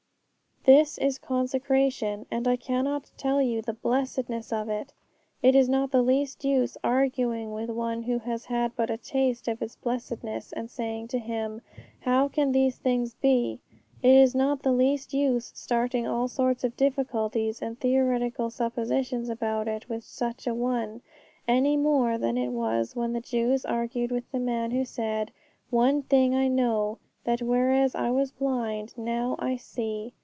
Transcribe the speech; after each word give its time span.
This 0.63 0.99
is 0.99 1.17
consecration, 1.17 2.27
and 2.29 2.47
I 2.47 2.55
cannot 2.55 3.09
tell 3.17 3.41
you 3.41 3.63
the 3.63 3.73
blessedness 3.73 4.53
of 4.53 4.69
it. 4.69 4.93
It 5.41 5.55
is 5.55 5.67
not 5.67 5.89
the 5.89 6.03
least 6.03 6.45
use 6.45 6.77
arguing 6.83 7.51
with 7.51 7.71
one 7.71 8.03
who 8.03 8.19
has 8.19 8.45
had 8.45 8.75
but 8.75 8.91
a 8.91 8.97
taste 8.97 9.47
of 9.47 9.59
its 9.63 9.75
blessedness, 9.75 10.53
and 10.53 10.69
saying 10.69 11.07
to 11.09 11.17
him, 11.19 11.61
'How 12.01 12.27
can 12.27 12.51
these 12.51 12.77
things 12.77 13.15
be?' 13.15 13.59
It 14.03 14.13
is 14.13 14.35
not 14.35 14.61
the 14.61 14.71
least 14.71 15.15
use 15.15 15.51
starting 15.55 16.05
all 16.05 16.27
sorts 16.27 16.63
of 16.63 16.77
difficulties 16.77 17.59
and 17.59 17.79
theoretical 17.79 18.51
suppositions 18.51 19.29
about 19.29 19.67
it 19.67 19.89
with 19.89 20.03
such 20.03 20.45
a 20.45 20.53
one, 20.53 21.01
any 21.47 21.75
more 21.75 22.19
than 22.19 22.37
it 22.37 22.49
was 22.49 22.95
when 22.95 23.13
the 23.13 23.19
Jews 23.21 23.65
argued 23.65 24.11
with 24.11 24.29
the 24.31 24.39
man 24.39 24.69
who 24.69 24.85
said, 24.85 25.31
'One 25.71 26.03
thing 26.03 26.35
I 26.35 26.49
know, 26.49 26.99
that 27.23 27.41
whereas 27.41 27.95
I 27.95 28.11
was 28.11 28.29
blind, 28.31 28.93
now 28.95 29.35
I 29.39 29.55
see.' 29.55 30.13